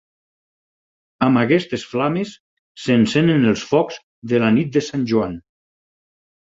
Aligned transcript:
Amb 1.25 1.41
aquestes 1.41 1.83
flames 1.91 2.33
s'encenen 2.87 3.47
els 3.55 3.69
Focs 3.75 4.03
de 4.35 4.43
la 4.47 4.53
Nit 4.59 4.75
de 4.81 4.87
Sant 4.91 5.09
Joan. 5.15 5.41